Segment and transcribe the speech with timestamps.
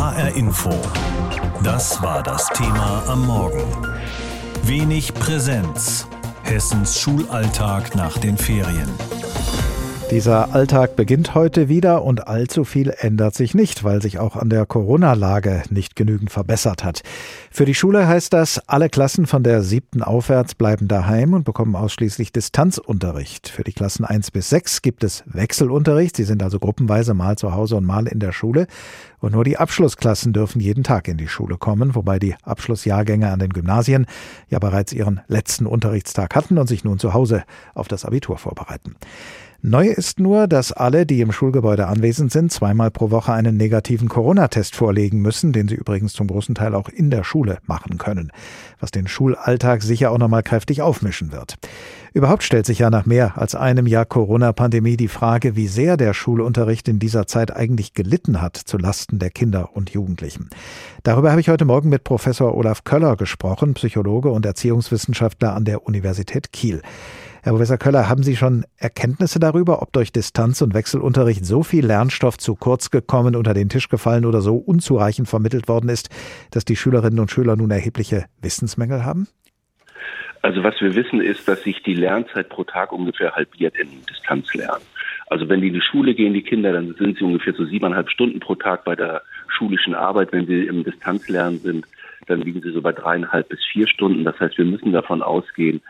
[0.00, 0.70] HR Info.
[1.62, 3.86] Das war das Thema am Morgen.
[4.62, 6.08] Wenig Präsenz.
[6.42, 8.88] Hessens Schulalltag nach den Ferien.
[10.10, 14.50] Dieser Alltag beginnt heute wieder und allzu viel ändert sich nicht, weil sich auch an
[14.50, 17.02] der Corona-Lage nicht genügend verbessert hat.
[17.52, 21.76] Für die Schule heißt das, alle Klassen von der siebten aufwärts bleiben daheim und bekommen
[21.76, 23.48] ausschließlich Distanzunterricht.
[23.48, 26.16] Für die Klassen eins bis sechs gibt es Wechselunterricht.
[26.16, 28.66] Sie sind also gruppenweise mal zu Hause und mal in der Schule.
[29.20, 33.38] Und nur die Abschlussklassen dürfen jeden Tag in die Schule kommen, wobei die Abschlussjahrgänge an
[33.38, 34.06] den Gymnasien
[34.48, 38.96] ja bereits ihren letzten Unterrichtstag hatten und sich nun zu Hause auf das Abitur vorbereiten.
[39.62, 44.08] Neu ist nur, dass alle, die im Schulgebäude anwesend sind, zweimal pro Woche einen negativen
[44.08, 48.32] Corona-Test vorlegen müssen, den sie übrigens zum großen Teil auch in der Schule machen können,
[48.78, 51.56] was den Schulalltag sicher auch nochmal kräftig aufmischen wird.
[52.14, 56.14] Überhaupt stellt sich ja nach mehr als einem Jahr Corona-Pandemie die Frage, wie sehr der
[56.14, 60.48] Schulunterricht in dieser Zeit eigentlich gelitten hat zu Lasten der Kinder und Jugendlichen.
[61.02, 65.86] Darüber habe ich heute Morgen mit Professor Olaf Köller gesprochen, Psychologe und Erziehungswissenschaftler an der
[65.86, 66.80] Universität Kiel.
[67.42, 71.86] Herr Professor Köller, haben Sie schon Erkenntnisse darüber, ob durch Distanz- und Wechselunterricht so viel
[71.86, 76.10] Lernstoff zu kurz gekommen, unter den Tisch gefallen oder so unzureichend vermittelt worden ist,
[76.50, 79.26] dass die Schülerinnen und Schüler nun erhebliche Wissensmängel haben?
[80.42, 84.82] Also was wir wissen ist, dass sich die Lernzeit pro Tag ungefähr halbiert im Distanzlernen.
[85.28, 88.10] Also wenn die in die Schule gehen, die Kinder, dann sind sie ungefähr so siebeneinhalb
[88.10, 90.32] Stunden pro Tag bei der schulischen Arbeit.
[90.32, 91.86] Wenn sie im Distanzlernen sind,
[92.26, 94.24] dann liegen sie so bei dreieinhalb bis vier Stunden.
[94.24, 95.80] Das heißt, wir müssen davon ausgehen,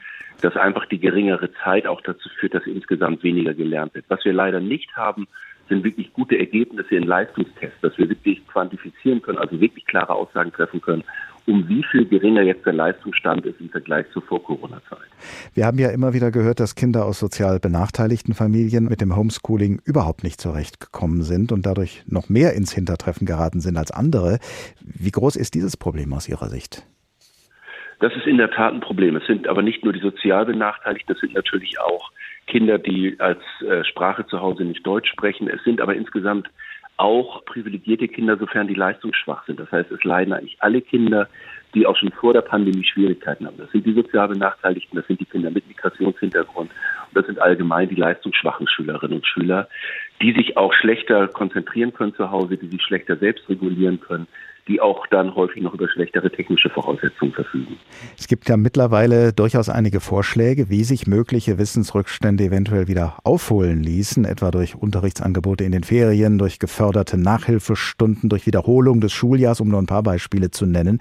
[0.41, 4.07] dass einfach die geringere Zeit auch dazu führt, dass insgesamt weniger gelernt wird.
[4.09, 5.27] Was wir leider nicht haben,
[5.69, 10.53] sind wirklich gute Ergebnisse in Leistungstests, dass wir wirklich quantifizieren können, also wirklich klare Aussagen
[10.53, 11.05] treffen können,
[11.47, 14.99] um wie viel geringer jetzt der Leistungsstand ist im Vergleich zur Vor-Corona-Zeit.
[15.55, 19.81] Wir haben ja immer wieder gehört, dass Kinder aus sozial benachteiligten Familien mit dem Homeschooling
[19.85, 24.39] überhaupt nicht zurechtgekommen sind und dadurch noch mehr ins Hintertreffen geraten sind als andere.
[24.81, 26.87] Wie groß ist dieses Problem aus Ihrer Sicht?
[28.01, 29.15] Das ist in der Tat ein Problem.
[29.17, 32.11] Es sind aber nicht nur die sozial Benachteiligten, es sind natürlich auch
[32.47, 35.49] Kinder, die als äh, Sprache zu Hause nicht Deutsch sprechen.
[35.49, 36.49] Es sind aber insgesamt
[36.97, 39.61] auch privilegierte Kinder, sofern die leistungsschwach sind.
[39.61, 41.29] Das heißt, es leiden eigentlich alle Kinder,
[41.75, 43.57] die auch schon vor der Pandemie Schwierigkeiten haben.
[43.59, 47.89] Das sind die sozial Benachteiligten, das sind die Kinder mit Migrationshintergrund und das sind allgemein
[47.89, 49.69] die leistungsschwachen Schülerinnen und Schüler,
[50.21, 54.27] die sich auch schlechter konzentrieren können zu Hause, die sich schlechter selbst regulieren können,
[54.71, 57.77] die auch dann häufig noch über schlechtere technische Voraussetzungen verfügen.
[58.17, 64.25] Es gibt ja mittlerweile durchaus einige Vorschläge, wie sich mögliche Wissensrückstände eventuell wieder aufholen ließen,
[64.25, 69.81] etwa durch Unterrichtsangebote in den Ferien, durch geförderte Nachhilfestunden, durch Wiederholung des Schuljahrs, um nur
[69.81, 71.01] ein paar Beispiele zu nennen.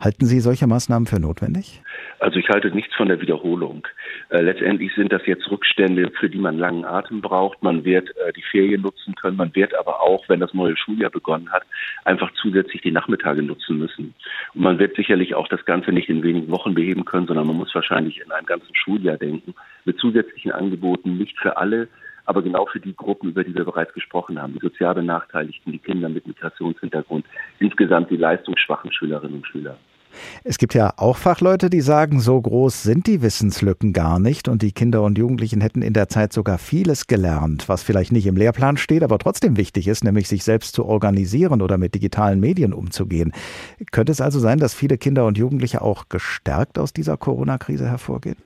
[0.00, 1.82] Halten Sie solche Maßnahmen für notwendig?
[2.20, 3.86] Also ich halte nichts von der Wiederholung.
[4.28, 7.62] Äh, letztendlich sind das jetzt Rückstände, für die man langen Atem braucht.
[7.62, 9.38] Man wird äh, die Ferien nutzen können.
[9.38, 11.62] Man wird aber auch, wenn das neue Schuljahr begonnen hat,
[12.04, 14.14] einfach zusätzlich die Nachmittage nutzen müssen.
[14.54, 17.56] Und man wird sicherlich auch das Ganze nicht in wenigen Wochen beheben können, sondern man
[17.56, 19.54] muss wahrscheinlich in einem ganzen Schuljahr denken,
[19.84, 21.88] mit zusätzlichen Angeboten, nicht für alle,
[22.26, 25.78] aber genau für die Gruppen, über die wir bereits gesprochen haben, die sozial Benachteiligten, die
[25.78, 27.24] Kinder mit Migrationshintergrund,
[27.58, 29.76] insgesamt die leistungsschwachen Schülerinnen und Schüler.
[30.44, 34.62] Es gibt ja auch Fachleute, die sagen, so groß sind die Wissenslücken gar nicht und
[34.62, 38.36] die Kinder und Jugendlichen hätten in der Zeit sogar vieles gelernt, was vielleicht nicht im
[38.36, 42.72] Lehrplan steht, aber trotzdem wichtig ist, nämlich sich selbst zu organisieren oder mit digitalen Medien
[42.72, 43.32] umzugehen.
[43.92, 48.36] Könnte es also sein, dass viele Kinder und Jugendliche auch gestärkt aus dieser Corona-Krise hervorgehen?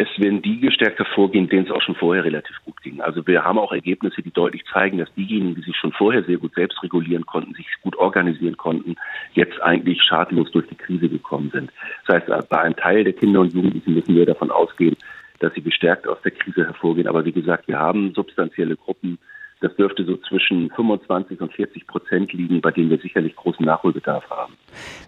[0.00, 3.02] Es werden die gestärkt hervorgehen, denen es auch schon vorher relativ gut ging.
[3.02, 6.38] Also wir haben auch Ergebnisse, die deutlich zeigen, dass diejenigen, die sich schon vorher sehr
[6.38, 8.96] gut selbst regulieren konnten, sich gut organisieren konnten,
[9.34, 11.70] jetzt eigentlich schadlos durch die Krise gekommen sind.
[12.06, 14.96] Das heißt, bei einem Teil der Kinder und Jugendlichen müssen wir davon ausgehen,
[15.38, 17.06] dass sie gestärkt aus der Krise hervorgehen.
[17.06, 19.18] Aber wie gesagt, wir haben substanzielle Gruppen,
[19.60, 24.28] das dürfte so zwischen 25 und 40 Prozent liegen, bei denen wir sicherlich großen Nachholbedarf
[24.30, 24.54] haben.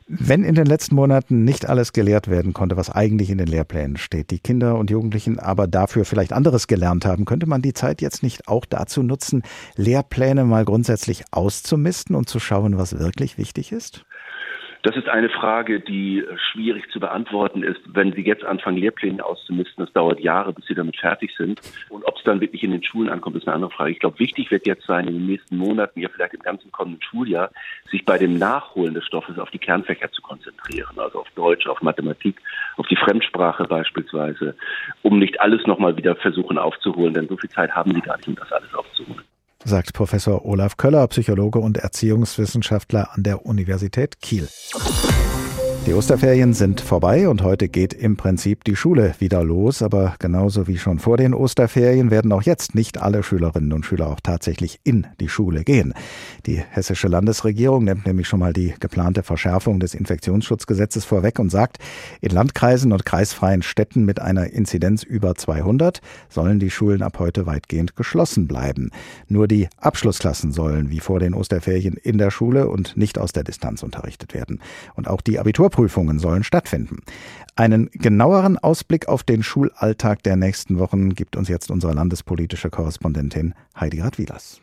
[0.06, 3.96] Wenn in den letzten Monaten nicht alles gelehrt werden konnte, was eigentlich in den Lehrplänen
[3.96, 8.02] steht, die Kinder und Jugendlichen aber dafür vielleicht anderes gelernt haben, könnte man die Zeit
[8.02, 9.42] jetzt nicht auch dazu nutzen,
[9.76, 14.04] Lehrpläne mal grundsätzlich auszumisten und zu schauen, was wirklich wichtig ist?
[14.82, 17.80] Das ist eine Frage, die äh, schwierig zu beantworten ist.
[17.86, 21.60] Wenn Sie jetzt anfangen, Lehrpläne auszumisten, das dauert Jahre, bis Sie damit fertig sind.
[21.88, 23.92] Und ob es dann wirklich in den Schulen ankommt, ist eine andere Frage.
[23.92, 27.00] Ich glaube, wichtig wird jetzt sein, in den nächsten Monaten, ja vielleicht im ganzen kommenden
[27.00, 27.52] Schuljahr,
[27.92, 30.98] sich bei dem Nachholen des Stoffes auf die Kernfächer zu konzentrieren.
[30.98, 32.40] Also auf Deutsch, auf Mathematik,
[32.76, 34.56] auf die Fremdsprache beispielsweise,
[35.02, 38.26] um nicht alles nochmal wieder versuchen aufzuholen, denn so viel Zeit haben Sie gar nicht,
[38.26, 39.22] um das alles aufzuholen
[39.64, 44.48] sagt Professor Olaf Köller, Psychologe und Erziehungswissenschaftler an der Universität Kiel.
[45.84, 49.82] Die Osterferien sind vorbei und heute geht im Prinzip die Schule wieder los.
[49.82, 54.06] Aber genauso wie schon vor den Osterferien werden auch jetzt nicht alle Schülerinnen und Schüler
[54.06, 55.92] auch tatsächlich in die Schule gehen.
[56.46, 61.78] Die hessische Landesregierung nimmt nämlich schon mal die geplante Verschärfung des Infektionsschutzgesetzes vorweg und sagt,
[62.20, 67.44] in Landkreisen und kreisfreien Städten mit einer Inzidenz über 200 sollen die Schulen ab heute
[67.46, 68.90] weitgehend geschlossen bleiben.
[69.26, 73.42] Nur die Abschlussklassen sollen wie vor den Osterferien in der Schule und nicht aus der
[73.42, 74.60] Distanz unterrichtet werden.
[74.94, 76.98] Und auch die Abitur Vorprüfungen sollen stattfinden.
[77.56, 83.54] Einen genaueren Ausblick auf den Schulalltag der nächsten Wochen gibt uns jetzt unsere landespolitische Korrespondentin
[83.78, 84.60] Heidi Radwilas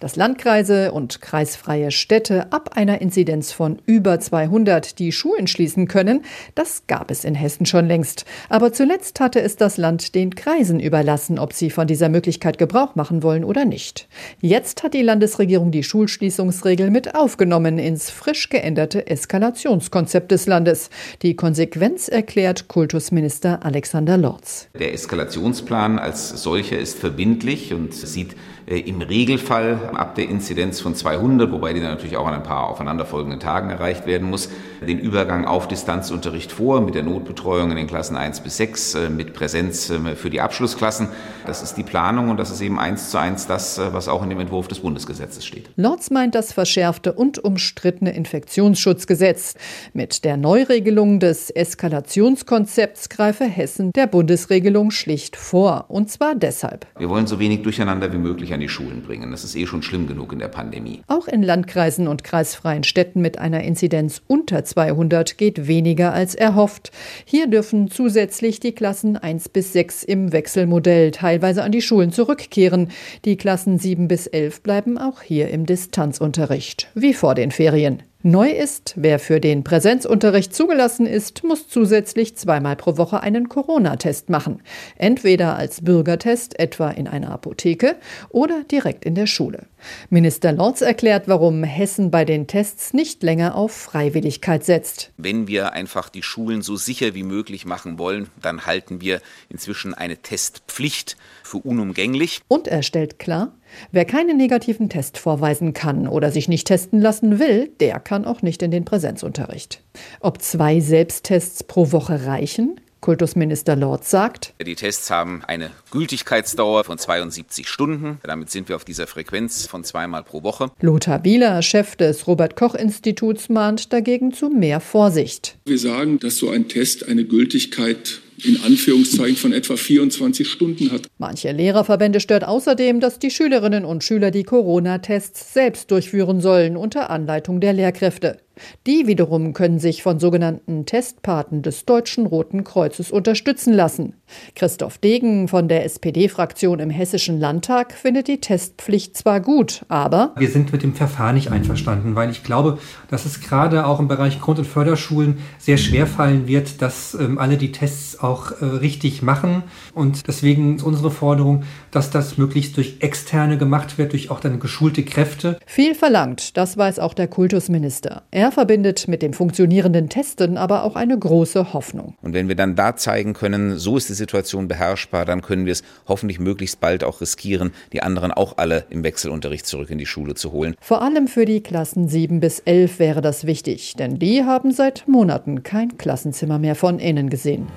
[0.00, 6.22] dass Landkreise und kreisfreie Städte ab einer Inzidenz von über 200 die Schulen schließen können,
[6.54, 8.24] das gab es in Hessen schon längst.
[8.48, 12.94] Aber zuletzt hatte es das Land den Kreisen überlassen, ob sie von dieser Möglichkeit Gebrauch
[12.94, 14.08] machen wollen oder nicht.
[14.40, 20.90] Jetzt hat die Landesregierung die Schulschließungsregel mit aufgenommen ins frisch geänderte Eskalationskonzept des Landes.
[21.22, 24.68] Die Konsequenz erklärt Kultusminister Alexander Lorz.
[24.78, 28.34] Der Eskalationsplan als solcher ist verbindlich und sieht
[28.66, 32.68] im Regelfall ab der Inzidenz von 200, wobei die dann natürlich auch an ein paar
[32.68, 34.48] aufeinanderfolgenden Tagen erreicht werden muss,
[34.86, 39.10] den Übergang auf Distanzunterricht vor mit der Notbetreuung in den Klassen 1 bis 6, äh,
[39.10, 41.08] mit Präsenz äh, für die Abschlussklassen.
[41.46, 44.30] Das ist die Planung und das ist eben eins zu eins das, was auch in
[44.30, 45.68] dem Entwurf des Bundesgesetzes steht.
[45.76, 49.54] Lorz meint das verschärfte und umstrittene Infektionsschutzgesetz.
[49.92, 55.86] Mit der Neuregelung des Eskalationskonzepts greife Hessen der Bundesregelung schlicht vor.
[55.88, 56.86] Und zwar deshalb.
[56.98, 59.30] Wir wollen so wenig Durcheinander wie möglich an die Schulen bringen.
[59.30, 61.02] Das ist eh schon schlimm genug in der Pandemie.
[61.08, 66.90] Auch in Landkreisen und kreisfreien Städten mit einer Inzidenz unter 200 geht weniger als erhofft.
[67.24, 72.88] Hier dürfen zusätzlich die Klassen 1 bis 6 im Wechselmodell teilweise an die Schulen zurückkehren.
[73.24, 78.02] Die Klassen 7 bis 11 bleiben auch hier im Distanzunterricht, wie vor den Ferien.
[78.26, 84.30] Neu ist, wer für den Präsenzunterricht zugelassen ist, muss zusätzlich zweimal pro Woche einen Corona-Test
[84.30, 84.62] machen.
[84.96, 87.96] Entweder als Bürgertest, etwa in einer Apotheke,
[88.30, 89.66] oder direkt in der Schule.
[90.08, 95.12] Minister Lorz erklärt, warum Hessen bei den Tests nicht länger auf Freiwilligkeit setzt.
[95.18, 99.20] Wenn wir einfach die Schulen so sicher wie möglich machen wollen, dann halten wir
[99.50, 102.40] inzwischen eine Testpflicht für unumgänglich.
[102.48, 103.52] Und er stellt klar,
[103.92, 108.42] Wer keinen negativen Test vorweisen kann oder sich nicht testen lassen will, der kann auch
[108.42, 109.80] nicht in den Präsenzunterricht.
[110.20, 112.80] Ob zwei Selbsttests pro Woche reichen?
[113.04, 118.18] Kultusminister Lord sagt, die Tests haben eine Gültigkeitsdauer von 72 Stunden.
[118.22, 120.70] Damit sind wir auf dieser Frequenz von zweimal pro Woche.
[120.80, 125.58] Lothar Bieler, Chef des Robert Koch Instituts, mahnt dagegen zu mehr Vorsicht.
[125.66, 131.02] Wir sagen, dass so ein Test eine Gültigkeit in Anführungszeichen von etwa 24 Stunden hat.
[131.18, 137.10] Manche Lehrerverbände stört außerdem, dass die Schülerinnen und Schüler die Corona-Tests selbst durchführen sollen unter
[137.10, 138.38] Anleitung der Lehrkräfte.
[138.86, 144.14] Die wiederum können sich von sogenannten Testpaten des Deutschen Roten Kreuzes unterstützen lassen.
[144.54, 150.48] Christoph Degen von der SPD-Fraktion im Hessischen Landtag findet die Testpflicht zwar gut, aber wir
[150.48, 152.78] sind mit dem Verfahren nicht einverstanden, weil ich glaube,
[153.10, 157.38] dass es gerade auch im Bereich Grund- und Förderschulen sehr schwer fallen wird, dass ähm,
[157.38, 159.62] alle die Tests auch äh, richtig machen.
[159.94, 164.60] Und deswegen ist unsere Forderung, dass das möglichst durch Externe gemacht wird, durch auch dann
[164.60, 165.58] geschulte Kräfte.
[165.66, 168.22] Viel verlangt, das weiß auch der Kultusminister.
[168.30, 172.14] Er er verbindet mit dem funktionierenden Testen aber auch eine große Hoffnung.
[172.20, 175.72] Und wenn wir dann da zeigen können, so ist die Situation beherrschbar, dann können wir
[175.72, 180.04] es hoffentlich möglichst bald auch riskieren, die anderen auch alle im Wechselunterricht zurück in die
[180.04, 180.74] Schule zu holen.
[180.82, 185.08] Vor allem für die Klassen 7 bis 11 wäre das wichtig, denn die haben seit
[185.08, 187.68] Monaten kein Klassenzimmer mehr von innen gesehen.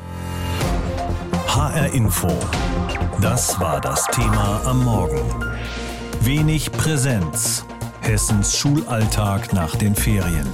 [1.47, 2.27] HR Info.
[3.21, 5.21] Das war das Thema am Morgen.
[6.19, 7.65] Wenig Präsenz.
[8.07, 10.47] Hessens Schulalltag nach den Ferien.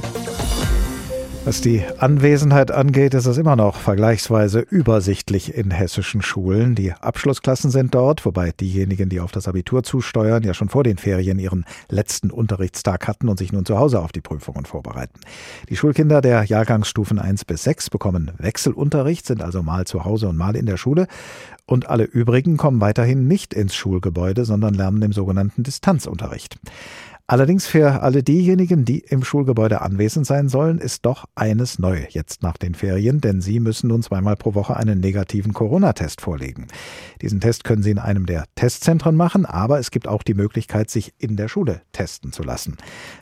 [1.46, 6.74] Was die Anwesenheit angeht, ist es immer noch vergleichsweise übersichtlich in hessischen Schulen.
[6.74, 10.98] Die Abschlussklassen sind dort, wobei diejenigen, die auf das Abitur zusteuern, ja schon vor den
[10.98, 15.20] Ferien ihren letzten Unterrichtstag hatten und sich nun zu Hause auf die Prüfungen vorbereiten.
[15.70, 20.38] Die Schulkinder der Jahrgangsstufen 1 bis 6 bekommen Wechselunterricht, sind also mal zu Hause und
[20.38, 21.06] mal in der Schule.
[21.68, 26.58] Und alle übrigen kommen weiterhin nicht ins Schulgebäude, sondern lernen im sogenannten Distanzunterricht.
[27.26, 32.44] Allerdings für alle diejenigen, die im Schulgebäude anwesend sein sollen, ist doch eines neu jetzt
[32.44, 36.68] nach den Ferien, denn sie müssen nun zweimal pro Woche einen negativen Corona-Test vorlegen.
[37.22, 40.90] Diesen Test können Sie in einem der Testzentren machen, aber es gibt auch die Möglichkeit,
[40.90, 42.76] sich in der Schule testen zu lassen.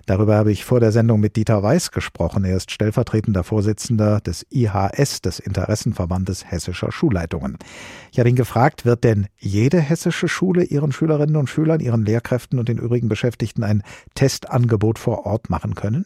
[0.08, 2.44] Darüber habe ich vor der Sendung mit Dieter Weiß gesprochen.
[2.44, 7.60] Er ist stellvertretender Vorsitzender des IHS, des Interessenverbandes hessischer Schulleitungen.
[8.12, 12.58] Ich habe ihn gefragt, wird denn jede hessische Schule ihren Schülerinnen und Schülern, ihren Lehrkräften
[12.58, 13.84] und den übrigen Beschäftigten ein
[14.16, 16.06] Testangebot vor Ort machen können?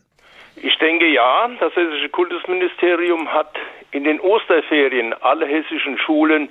[0.55, 3.55] Ich denke ja, das hessische Kultusministerium hat
[3.91, 6.49] in den Osterferien alle hessischen Schulen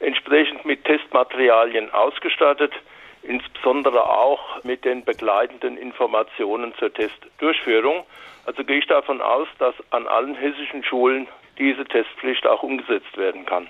[0.00, 2.72] entsprechend mit Testmaterialien ausgestattet,
[3.22, 8.04] insbesondere auch mit den begleitenden Informationen zur Testdurchführung.
[8.44, 11.26] Also gehe ich davon aus, dass an allen hessischen Schulen
[11.58, 13.66] diese Testpflicht auch umgesetzt werden kann.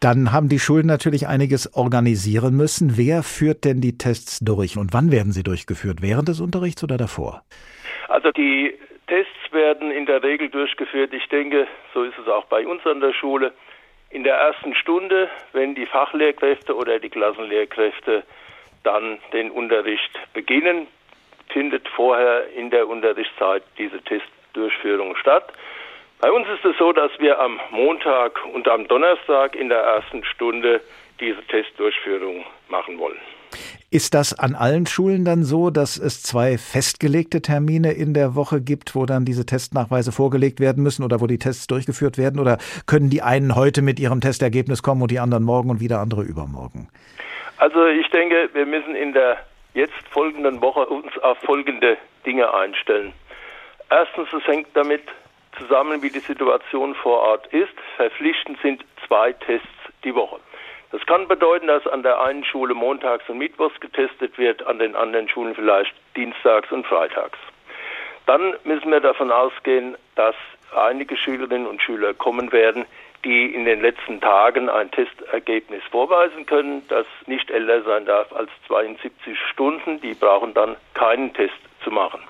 [0.00, 2.96] Dann haben die Schulen natürlich einiges organisieren müssen.
[2.96, 6.02] Wer führt denn die Tests durch und wann werden sie durchgeführt?
[6.02, 7.42] Während des Unterrichts oder davor?
[8.08, 8.78] Also die
[9.08, 11.12] Tests werden in der Regel durchgeführt.
[11.12, 13.52] Ich denke, so ist es auch bei uns an der Schule.
[14.10, 18.22] In der ersten Stunde, wenn die Fachlehrkräfte oder die Klassenlehrkräfte
[18.84, 20.86] dann den Unterricht beginnen,
[21.52, 25.52] findet vorher in der Unterrichtszeit diese Testdurchführung statt.
[26.20, 30.24] Bei uns ist es so, dass wir am Montag und am Donnerstag in der ersten
[30.24, 30.80] Stunde
[31.20, 33.18] diese Testdurchführung machen wollen.
[33.90, 38.60] Ist das an allen Schulen dann so, dass es zwei festgelegte Termine in der Woche
[38.60, 42.40] gibt, wo dann diese Testnachweise vorgelegt werden müssen oder wo die Tests durchgeführt werden?
[42.40, 46.00] Oder können die einen heute mit ihrem Testergebnis kommen und die anderen morgen und wieder
[46.00, 46.88] andere übermorgen?
[47.58, 49.38] Also ich denke, wir müssen in der
[49.74, 51.96] jetzt folgenden Woche uns auf folgende
[52.26, 53.12] Dinge einstellen.
[53.88, 55.02] Erstens, es hängt damit
[55.58, 57.72] zusammen, wie die Situation vor Ort ist.
[57.96, 59.68] Verpflichtend sind zwei Tests
[60.04, 60.40] die Woche.
[60.90, 64.96] Das kann bedeuten, dass an der einen Schule montags und mittwochs getestet wird, an den
[64.96, 67.38] anderen Schulen vielleicht dienstags und freitags.
[68.26, 70.34] Dann müssen wir davon ausgehen, dass
[70.74, 72.86] einige Schülerinnen und Schüler kommen werden,
[73.24, 78.50] die in den letzten Tagen ein Testergebnis vorweisen können, das nicht älter sein darf als
[78.66, 80.00] 72 Stunden.
[80.00, 82.20] Die brauchen dann keinen Test zu machen.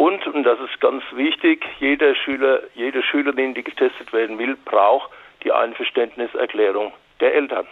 [0.00, 5.10] Und, und das ist ganz wichtig, jeder Schüler, jede Schülerin, die getestet werden will, braucht
[5.44, 6.90] die Einverständniserklärung
[7.20, 7.66] der Eltern.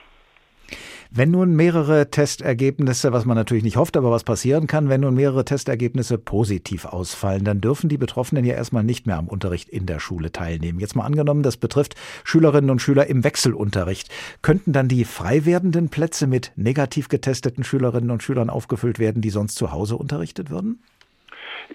[1.11, 5.15] Wenn nun mehrere Testergebnisse, was man natürlich nicht hofft, aber was passieren kann, wenn nun
[5.15, 9.87] mehrere Testergebnisse positiv ausfallen, dann dürfen die Betroffenen ja erstmal nicht mehr am Unterricht in
[9.87, 10.81] der Schule teilnehmen.
[10.81, 11.95] Jetzt mal angenommen, das betrifft
[12.25, 14.11] Schülerinnen und Schüler im Wechselunterricht.
[14.43, 19.31] Könnten dann die frei werdenden Plätze mit negativ getesteten Schülerinnen und Schülern aufgefüllt werden, die
[19.31, 20.83] sonst zu Hause unterrichtet würden?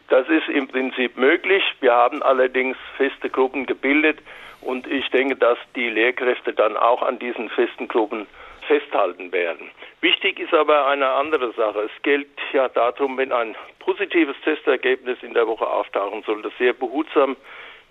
[0.10, 1.64] Das ist im Prinzip möglich.
[1.80, 4.20] Wir haben allerdings feste Gruppen gebildet
[4.62, 8.28] und ich denke, dass die Lehrkräfte dann auch an diesen festen Gruppen
[8.68, 9.70] festhalten werden.
[10.02, 11.90] Wichtig ist aber eine andere Sache.
[11.94, 17.36] Es gilt ja darum, wenn ein positives Testergebnis in der Woche auftauchen sollte, sehr behutsam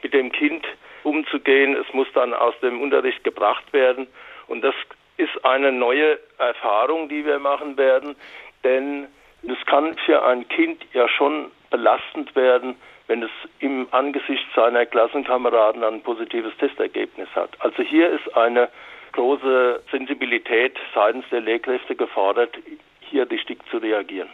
[0.02, 0.66] mit dem Kind
[1.04, 1.76] umzugehen.
[1.76, 4.06] Es muss dann aus dem Unterricht gebracht werden.
[4.46, 4.74] Und das
[5.16, 8.16] ist eine neue Erfahrung, die wir machen werden,
[8.64, 9.08] denn
[9.42, 12.76] es kann für ein Kind ja schon belastend werden,
[13.08, 17.50] wenn es im Angesicht seiner Klassenkameraden ein positives Testergebnis hat.
[17.60, 18.68] Also hier ist eine
[19.12, 22.56] große Sensibilität seitens der Lehrkräfte gefordert,
[23.00, 24.28] hier richtig zu reagieren.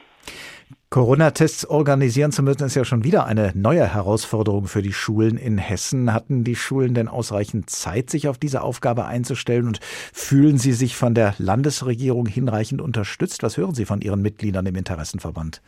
[0.91, 5.59] Corona-Tests organisieren zu müssen, ist ja schon wieder eine neue Herausforderung für die Schulen in
[5.59, 6.15] Hessen.
[6.15, 10.97] Hatten die Schulen denn ausreichend Zeit, sich auf diese Aufgabe einzustellen und fühlen sie sich
[10.97, 13.43] von der Landesregierung hinreichend unterstützt?
[13.43, 15.61] Was hören Sie von Ihren Mitgliedern im Interessenverband?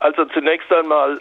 [0.00, 1.20] Also zunächst einmal,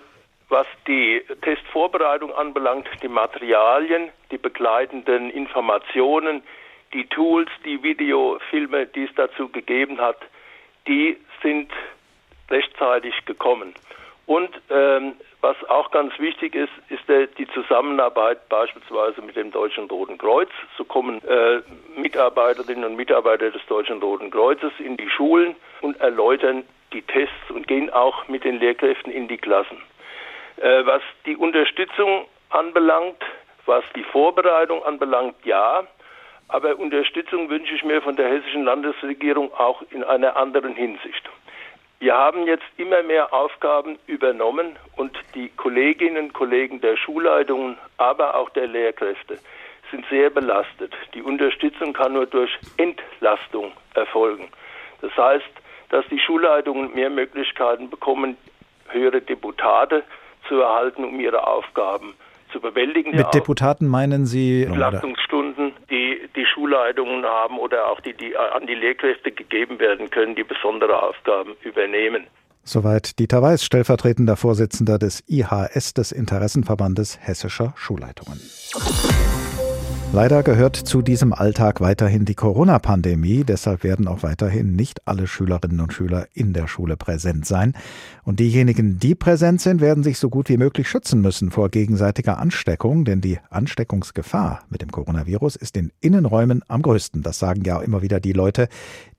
[0.50, 6.42] was die Testvorbereitung anbelangt, die Materialien, die begleitenden Informationen,
[6.94, 10.18] die Tools, die Videofilme, die es dazu gegeben hat,
[10.88, 11.70] die sind
[12.54, 13.74] rechtzeitig gekommen.
[14.26, 19.90] Und ähm, was auch ganz wichtig ist, ist der, die Zusammenarbeit beispielsweise mit dem Deutschen
[19.90, 20.50] Roten Kreuz.
[20.78, 21.62] So kommen äh,
[21.98, 27.68] Mitarbeiterinnen und Mitarbeiter des Deutschen Roten Kreuzes in die Schulen und erläutern die Tests und
[27.68, 29.78] gehen auch mit den Lehrkräften in die Klassen.
[30.58, 33.22] Äh, was die Unterstützung anbelangt,
[33.66, 35.84] was die Vorbereitung anbelangt, ja.
[36.48, 41.30] Aber Unterstützung wünsche ich mir von der hessischen Landesregierung auch in einer anderen Hinsicht.
[42.04, 48.36] Wir haben jetzt immer mehr Aufgaben übernommen und die Kolleginnen und Kollegen der Schulleitungen, aber
[48.36, 49.40] auch der Lehrkräfte
[49.90, 50.94] sind sehr belastet.
[51.14, 54.50] Die Unterstützung kann nur durch Entlastung erfolgen.
[55.00, 55.50] Das heißt,
[55.92, 58.36] dass die Schulleitungen mehr Möglichkeiten bekommen,
[58.90, 60.04] höhere Deputate
[60.50, 62.16] zu erhalten, um ihre Aufgaben
[62.54, 63.16] zu bewältigen.
[63.16, 68.76] Mit Deputaten meinen Sie Entlastungsstunden, die die Schulleitungen haben oder auch die, die an die
[68.76, 72.28] Lehrkräfte gegeben werden können, die besondere Aufgaben übernehmen.
[72.64, 78.40] Soweit Dieter Weiß, stellvertretender Vorsitzender des IHS des Interessenverbandes Hessischer Schulleitungen.
[80.14, 83.44] Leider gehört zu diesem Alltag weiterhin die Corona-Pandemie.
[83.44, 87.74] Deshalb werden auch weiterhin nicht alle Schülerinnen und Schüler in der Schule präsent sein.
[88.24, 92.38] Und diejenigen, die präsent sind, werden sich so gut wie möglich schützen müssen vor gegenseitiger
[92.38, 97.24] Ansteckung, denn die Ansteckungsgefahr mit dem Coronavirus ist in Innenräumen am größten.
[97.24, 98.70] Das sagen ja immer wieder die Leute,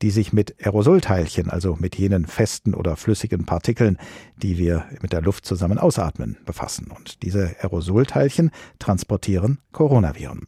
[0.01, 3.99] die sich mit Aerosolteilchen, also mit jenen festen oder flüssigen Partikeln,
[4.37, 6.87] die wir mit der Luft zusammen ausatmen, befassen.
[6.97, 10.47] Und diese Aerosolteilchen transportieren Coronaviren.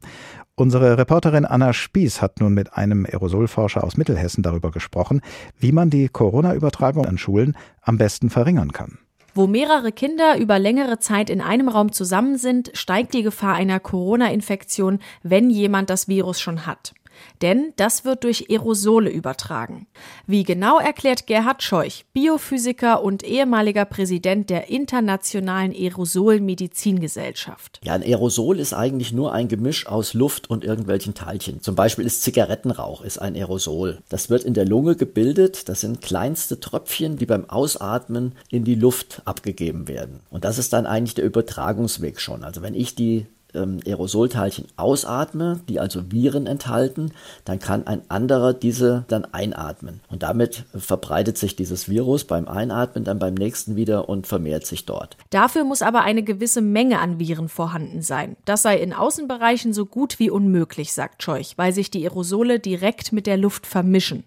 [0.54, 5.20] Unsere Reporterin Anna Spieß hat nun mit einem Aerosolforscher aus Mittelhessen darüber gesprochen,
[5.58, 8.98] wie man die Corona-Übertragung an Schulen am besten verringern kann.
[9.34, 13.80] Wo mehrere Kinder über längere Zeit in einem Raum zusammen sind, steigt die Gefahr einer
[13.80, 16.94] Corona-Infektion, wenn jemand das Virus schon hat.
[17.42, 19.87] Denn das wird durch Aerosole übertragen.
[20.26, 27.80] Wie genau erklärt Gerhard Scheuch, Biophysiker und ehemaliger Präsident der Internationalen Aerosolmedizingesellschaft.
[27.85, 31.62] Ja, ein Aerosol ist eigentlich nur ein Gemisch aus Luft und irgendwelchen Teilchen.
[31.62, 33.99] Zum Beispiel ist Zigarettenrauch ist ein Aerosol.
[34.08, 35.68] Das wird in der Lunge gebildet.
[35.68, 40.20] Das sind kleinste Tröpfchen, die beim Ausatmen in die Luft abgegeben werden.
[40.30, 42.44] Und das ist dann eigentlich der Übertragungsweg schon.
[42.44, 47.12] Also wenn ich die ähm, Aerosolteilchen ausatme, die also Viren enthalten,
[47.44, 50.00] dann kann ein anderer diese dann einatmen.
[50.08, 54.86] Und damit verbreitet sich dieses Virus beim Einatmen dann beim nächsten wieder und vermehrt sich
[54.86, 55.16] dort.
[55.30, 58.36] Dafür muss aber eine gewisse Menge an Viren vorhanden sein.
[58.44, 63.12] Das sei in Außenbereichen so gut wie unmöglich, sagt Scheuch, weil sich die Aerosole direkt
[63.12, 64.25] mit der Luft vermischen.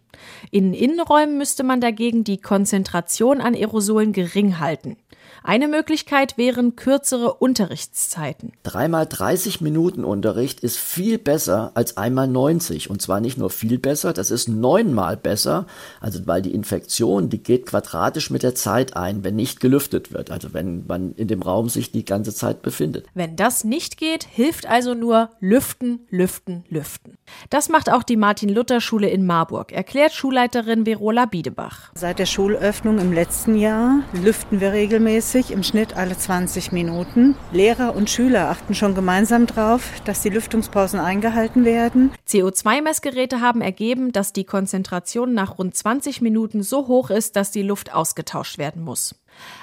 [0.52, 4.98] In Innenräumen müsste man dagegen die Konzentration an Aerosolen gering halten.
[5.44, 8.52] Eine Möglichkeit wären kürzere Unterrichtszeiten.
[8.64, 12.90] Dreimal 30 Minuten Unterricht ist viel besser als einmal 90.
[12.90, 15.66] Und zwar nicht nur viel besser, das ist neunmal besser.
[16.00, 20.32] Also weil die Infektion, die geht quadratisch mit der Zeit ein, wenn nicht gelüftet wird.
[20.32, 23.06] Also wenn man in dem Raum sich die ganze Zeit befindet.
[23.14, 27.18] Wenn das nicht geht, hilft also nur lüften, lüften, lüften.
[27.50, 31.92] Das macht auch die Martin-Luther-Schule in Marburg, erklärt Schulleiterin Verola Biedebach.
[31.94, 37.36] Seit der Schulöffnung im letzten Jahr lüften wir regelmäßig regelmäßig, im Schnitt alle 20 Minuten.
[37.52, 39.09] Lehrer und Schüler achten schon gemeinsam
[39.48, 42.12] darauf, dass die Lüftungspausen eingehalten werden.
[42.28, 47.64] CO2-Messgeräte haben ergeben, dass die Konzentration nach rund 20 Minuten so hoch ist, dass die
[47.64, 49.16] Luft ausgetauscht werden muss.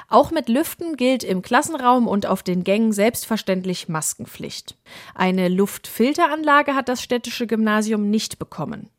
[0.09, 4.77] Auch mit Lüften gilt im Klassenraum und auf den Gängen selbstverständlich Maskenpflicht.
[5.15, 8.91] Eine Luftfilteranlage hat das städtische Gymnasium nicht bekommen.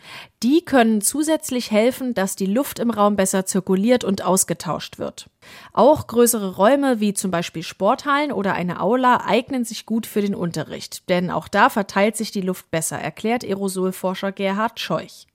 [0.43, 5.29] Die können zusätzlich helfen, dass die Luft im Raum besser zirkuliert und ausgetauscht wird.
[5.74, 10.36] Auch größere Räume wie zum Beispiel Sporthallen oder eine Aula eignen sich gut für den
[10.36, 15.26] Unterricht, denn auch da verteilt sich die Luft besser, erklärt Aerosolforscher Gerhard Scheuch.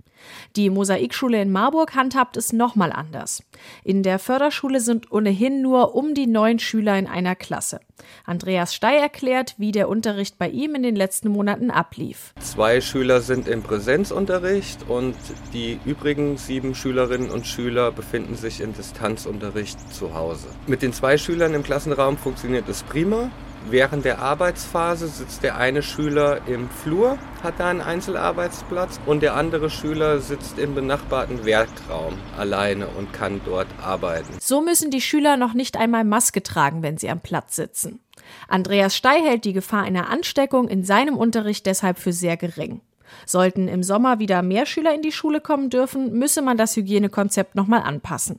[0.57, 3.43] Die Mosaikschule in Marburg handhabt es nochmal anders.
[3.85, 7.81] In der Förderschule sind ohnehin nur um die neun Schüler in einer Klasse.
[8.25, 12.35] Andreas Stey erklärt, wie der Unterricht bei ihm in den letzten Monaten ablief.
[12.41, 15.17] Zwei Schüler sind im Präsenzunterricht und
[15.53, 20.49] die übrigen sieben Schülerinnen und Schüler befinden sich im Distanzunterricht zu Hause.
[20.67, 23.31] Mit den zwei Schülern im Klassenraum funktioniert es prima.
[23.71, 29.35] Während der Arbeitsphase sitzt der eine Schüler im Flur, hat da einen Einzelarbeitsplatz und der
[29.37, 34.35] andere Schüler sitzt im benachbarten Werkraum alleine und kann dort arbeiten.
[34.41, 38.01] So müssen die Schüler noch nicht einmal Maske tragen, wenn sie am Platz sitzen.
[38.49, 42.81] Andreas Stey hält die Gefahr einer Ansteckung in seinem Unterricht deshalb für sehr gering.
[43.27, 47.55] Sollten im Sommer wieder mehr Schüler in die Schule kommen dürfen, müsse man das Hygienekonzept
[47.55, 48.39] nochmal anpassen.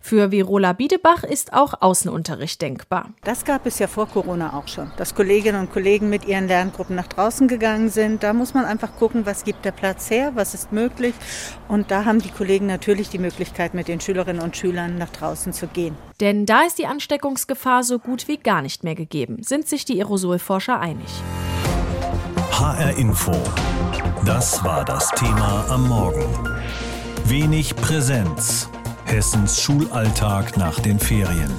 [0.00, 3.10] Für Virola Biedebach ist auch Außenunterricht denkbar.
[3.22, 6.96] Das gab es ja vor Corona auch schon, dass Kolleginnen und Kollegen mit ihren Lerngruppen
[6.96, 8.22] nach draußen gegangen sind.
[8.22, 11.14] Da muss man einfach gucken, was gibt der Platz her, was ist möglich.
[11.68, 15.52] Und da haben die Kollegen natürlich die Möglichkeit, mit den Schülerinnen und Schülern nach draußen
[15.52, 15.96] zu gehen.
[16.20, 19.98] Denn da ist die Ansteckungsgefahr so gut wie gar nicht mehr gegeben, sind sich die
[19.98, 21.08] Aerosolforscher einig.
[22.52, 23.32] HR Info.
[24.24, 26.26] Das war das Thema am Morgen.
[27.24, 28.68] Wenig Präsenz.
[29.04, 31.50] Hessens Schulalltag nach den Ferien.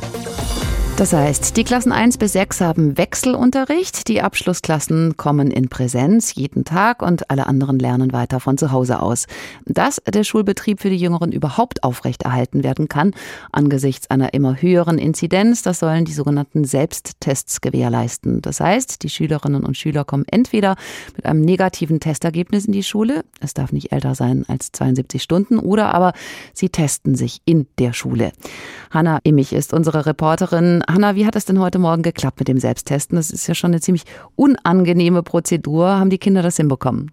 [0.98, 6.64] Das heißt, die Klassen 1 bis 6 haben Wechselunterricht, die Abschlussklassen kommen in Präsenz jeden
[6.64, 9.26] Tag und alle anderen lernen weiter von zu Hause aus.
[9.66, 13.12] Dass der Schulbetrieb für die Jüngeren überhaupt aufrechterhalten werden kann,
[13.52, 18.42] angesichts einer immer höheren Inzidenz, das sollen die sogenannten Selbsttests gewährleisten.
[18.42, 20.78] Das heißt, die Schülerinnen und Schüler kommen entweder
[21.18, 25.60] mit einem negativen Testergebnis in die Schule, es darf nicht älter sein als 72 Stunden,
[25.60, 26.14] oder aber
[26.54, 28.32] sie testen sich in der Schule.
[28.92, 30.84] Hanna Immich ist unsere Reporterin.
[30.88, 33.16] Hanna, wie hat es denn heute Morgen geklappt mit dem Selbsttesten?
[33.16, 34.04] Das ist ja schon eine ziemlich
[34.36, 35.88] unangenehme Prozedur.
[35.88, 37.12] Haben die Kinder das hinbekommen?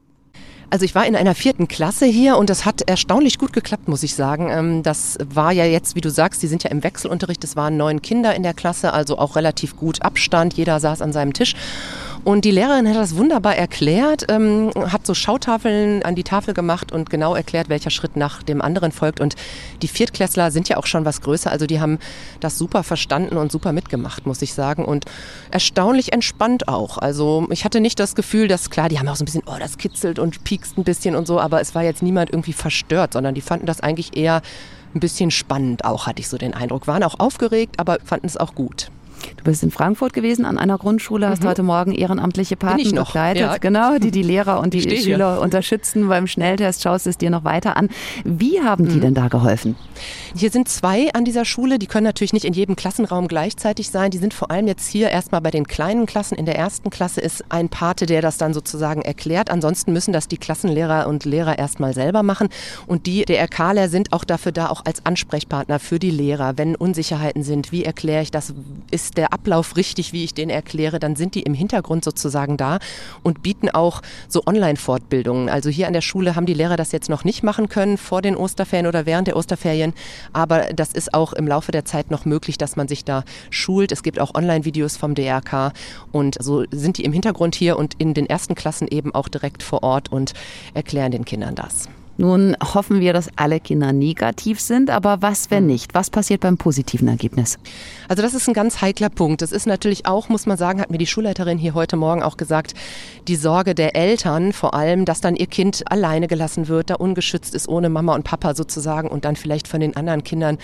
[0.73, 4.03] Also ich war in einer vierten Klasse hier und das hat erstaunlich gut geklappt, muss
[4.03, 4.49] ich sagen.
[4.51, 7.45] Ähm, das war ja jetzt, wie du sagst, die sind ja im Wechselunterricht.
[7.45, 10.55] Es waren neun Kinder in der Klasse, also auch relativ gut Abstand.
[10.55, 11.55] Jeder saß an seinem Tisch.
[12.25, 16.93] Und die Lehrerin hat das wunderbar erklärt, ähm, hat so Schautafeln an die Tafel gemacht
[16.93, 19.21] und genau erklärt, welcher Schritt nach dem anderen folgt.
[19.21, 19.35] Und
[19.83, 21.99] die Viertklässler sind ja auch schon was größer, also die haben
[22.39, 24.85] das super verstanden und super mitgemacht, muss ich sagen.
[24.85, 25.07] Und
[25.51, 26.99] erstaunlich entspannt auch.
[26.99, 29.57] Also ich hatte nicht das Gefühl, dass klar, die haben auch so ein bisschen, oh,
[29.59, 33.15] das kitzelt und piekst ein bisschen und so, aber es war jetzt niemand irgendwie verstört,
[33.15, 34.43] sondern die fanden das eigentlich eher
[34.95, 36.87] ein bisschen spannend auch, hatte ich so den Eindruck.
[36.87, 38.93] Waren auch aufgeregt, aber fanden es auch gut.
[39.37, 41.49] Du bist in Frankfurt gewesen an einer Grundschule, hast mhm.
[41.49, 43.57] heute Morgen ehrenamtliche Paten begleitet, ja.
[43.59, 46.83] genau, die die Lehrer und die Schüler unterstützen beim Schnelltest.
[46.83, 47.89] Schaust es dir noch weiter an.
[48.25, 49.01] Wie haben die mhm.
[49.01, 49.77] denn da geholfen?
[50.35, 54.11] Hier sind zwei an dieser Schule, die können natürlich nicht in jedem Klassenraum gleichzeitig sein.
[54.11, 56.37] Die sind vor allem jetzt hier erstmal bei den kleinen Klassen.
[56.37, 59.51] In der ersten Klasse ist ein Pate, der das dann sozusagen erklärt.
[59.51, 62.49] Ansonsten müssen das die Klassenlehrer und Lehrer erstmal selber machen.
[62.87, 66.57] Und die DRK-Lehrer sind auch dafür da, auch als Ansprechpartner für die Lehrer.
[66.57, 68.55] Wenn Unsicherheiten sind, wie erkläre ich das?
[68.91, 70.99] Ist der Ablauf richtig, wie ich den erkläre?
[70.99, 72.79] Dann sind die im Hintergrund sozusagen da
[73.23, 75.49] und bieten auch so Online-Fortbildungen.
[75.49, 78.23] Also hier an der Schule haben die Lehrer das jetzt noch nicht machen können vor
[78.23, 79.95] den Osterferien oder während der Osterferien.
[80.33, 83.93] Aber das ist auch im Laufe der Zeit noch möglich, dass man sich da schult.
[83.93, 85.73] Es gibt auch Online-Videos vom DRK
[86.11, 89.63] und so sind die im Hintergrund hier und in den ersten Klassen eben auch direkt
[89.63, 90.33] vor Ort und
[90.75, 91.89] erklären den Kindern das.
[92.19, 95.95] Nun hoffen wir, dass alle Kinder negativ sind, aber was, wenn nicht?
[95.95, 97.59] Was passiert beim positiven Ergebnis?
[98.09, 99.41] Also das ist ein ganz heikler Punkt.
[99.41, 102.37] Das ist natürlich auch, muss man sagen, hat mir die Schulleiterin hier heute Morgen auch
[102.37, 102.75] gesagt,
[103.29, 107.55] die Sorge der Eltern vor allem, dass dann ihr Kind alleine gelassen wird, da ungeschützt
[107.55, 110.59] ist, ohne Mama und Papa sozusagen und dann vielleicht von den anderen Kindern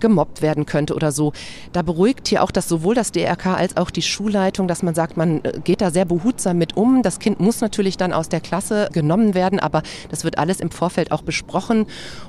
[0.00, 1.32] gemobbt werden könnte oder so.
[1.72, 5.16] Da beruhigt hier auch das sowohl das DRK als auch die Schulleitung, dass man sagt,
[5.16, 7.02] man äh, geht da sehr behutsam mit um.
[7.02, 10.70] Das Kind muss natürlich dann aus der Klasse genommen werden, aber das wird alles im
[10.78, 11.86] Vorfeld auch besprochen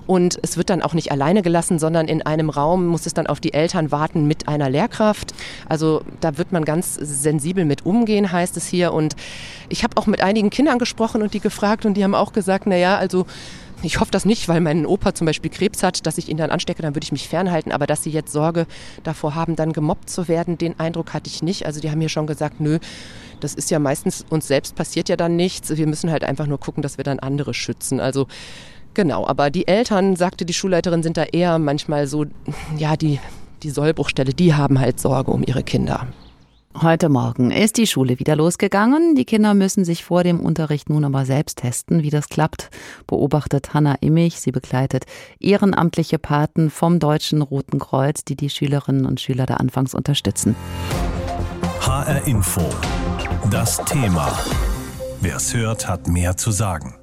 [0.07, 3.27] und es wird dann auch nicht alleine gelassen, sondern in einem Raum muss es dann
[3.27, 5.33] auf die Eltern warten mit einer Lehrkraft.
[5.67, 8.91] Also da wird man ganz sensibel mit umgehen, heißt es hier.
[8.93, 9.15] Und
[9.69, 12.65] ich habe auch mit einigen Kindern gesprochen und die gefragt und die haben auch gesagt,
[12.67, 13.25] na ja, also
[13.81, 16.51] ich hoffe das nicht, weil mein Opa zum Beispiel Krebs hat, dass ich ihn dann
[16.51, 17.71] anstecke, dann würde ich mich fernhalten.
[17.71, 18.67] Aber dass sie jetzt Sorge
[19.03, 21.65] davor haben, dann gemobbt zu werden, den Eindruck hatte ich nicht.
[21.65, 22.79] Also die haben mir schon gesagt, nö,
[23.39, 25.75] das ist ja meistens uns selbst passiert ja dann nichts.
[25.75, 27.99] Wir müssen halt einfach nur gucken, dass wir dann andere schützen.
[27.99, 28.27] Also
[28.93, 32.25] genau, aber die Eltern, sagte die Schulleiterin, sind da eher manchmal so,
[32.77, 33.19] ja, die,
[33.63, 36.07] die Sollbruchstelle, die haben halt Sorge um ihre Kinder.
[36.75, 39.15] Heute Morgen ist die Schule wieder losgegangen.
[39.15, 42.69] Die Kinder müssen sich vor dem Unterricht nun aber selbst testen, wie das klappt,
[43.07, 44.39] beobachtet Hanna Immich.
[44.39, 45.05] Sie begleitet
[45.39, 50.55] ehrenamtliche Paten vom Deutschen Roten Kreuz, die die Schülerinnen und Schüler da anfangs unterstützen.
[51.81, 52.61] HR Info.
[53.49, 54.37] Das Thema.
[55.21, 56.98] Wer es hört, hat mehr zu sagen.